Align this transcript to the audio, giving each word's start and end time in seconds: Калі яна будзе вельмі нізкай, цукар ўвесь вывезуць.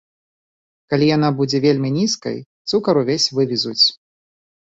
Калі 0.93 1.05
яна 1.15 1.29
будзе 1.41 1.57
вельмі 1.65 1.89
нізкай, 1.99 2.37
цукар 2.73 2.95
ўвесь 3.03 3.29
вывезуць. 3.37 3.85